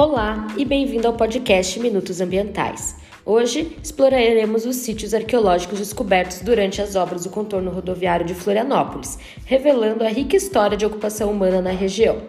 [0.00, 2.94] Olá e bem-vindo ao podcast Minutos Ambientais.
[3.26, 10.04] Hoje exploraremos os sítios arqueológicos descobertos durante as obras do contorno rodoviário de Florianópolis, revelando
[10.04, 12.22] a rica história de ocupação humana na região.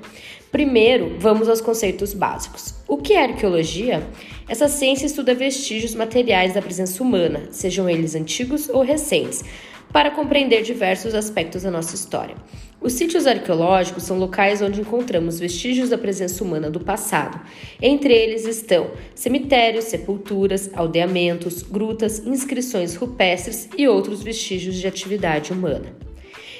[0.52, 2.74] Primeiro, vamos aos conceitos básicos.
[2.88, 4.02] O que é arqueologia?
[4.48, 9.46] Essa ciência estuda vestígios materiais da presença humana, sejam eles antigos ou recentes,
[9.92, 12.36] para compreender diversos aspectos da nossa história.
[12.82, 17.40] Os sítios arqueológicos são locais onde encontramos vestígios da presença humana do passado.
[17.82, 25.94] Entre eles estão cemitérios, sepulturas, aldeamentos, grutas, inscrições rupestres e outros vestígios de atividade humana.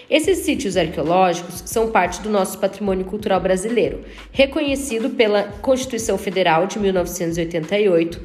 [0.10, 6.80] Esses sítios arqueológicos são parte do nosso patrimônio cultural brasileiro, reconhecido pela Constituição Federal de
[6.80, 8.20] 1988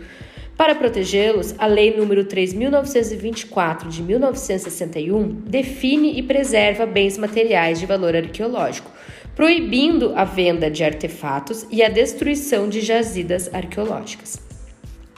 [0.57, 8.15] para protegê-los, a Lei nº 3.924 de 1961 define e preserva bens materiais de valor
[8.15, 8.91] arqueológico,
[9.35, 14.39] proibindo a venda de artefatos e a destruição de jazidas arqueológicas.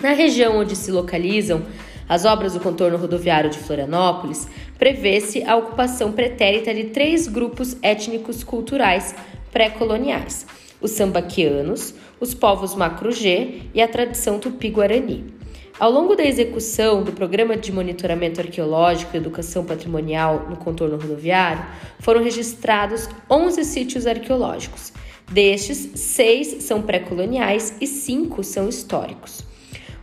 [0.03, 1.65] Na região onde se localizam
[2.09, 8.45] as obras do contorno rodoviário de Florianópolis, prevê-se a ocupação pretérita de três grupos étnicos
[8.45, 9.15] culturais
[9.53, 10.47] pré-coloniais:
[10.81, 15.35] os sambaquianos, os povos Macro-G e a tradição tupi-guarani.
[15.79, 21.67] Ao longo da execução do Programa de Monitoramento Arqueológico e Educação Patrimonial no contorno rodoviário,
[22.01, 24.93] foram registrados 11 sítios arqueológicos.
[25.31, 29.45] Destes, seis são pré-coloniais e cinco são históricos.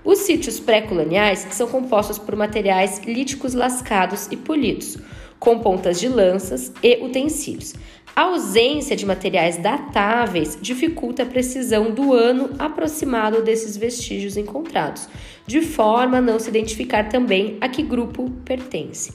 [0.04, 4.98] Os sítios pré-coloniais são compostos por materiais líticos lascados e polidos,
[5.40, 7.74] com pontas de lanças e utensílios.
[8.16, 15.09] A ausência de materiais datáveis dificulta a precisão do ano aproximado desses vestígios encontrados,
[15.47, 19.14] de forma a não se identificar também a que grupo pertence.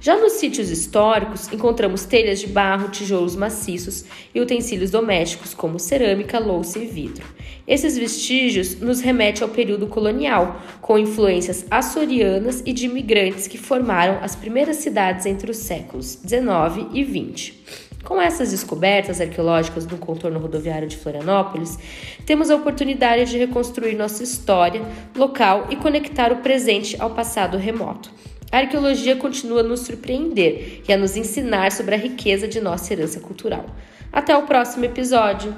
[0.00, 6.38] Já nos sítios históricos, encontramos telhas de barro, tijolos maciços e utensílios domésticos como cerâmica,
[6.38, 7.26] louça e vidro.
[7.66, 14.20] Esses vestígios nos remetem ao período colonial, com influências açorianas e de imigrantes que formaram
[14.22, 17.87] as primeiras cidades entre os séculos 19 e 20.
[18.04, 21.78] Com essas descobertas arqueológicas no contorno rodoviário de Florianópolis,
[22.24, 24.82] temos a oportunidade de reconstruir nossa história
[25.14, 28.10] local e conectar o presente ao passado remoto.
[28.50, 32.92] A arqueologia continua a nos surpreender e a nos ensinar sobre a riqueza de nossa
[32.92, 33.66] herança cultural.
[34.10, 35.54] Até o próximo episódio!